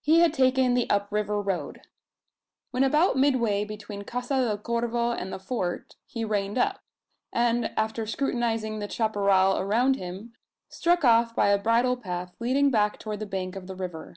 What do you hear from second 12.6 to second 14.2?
back toward the bank of the river.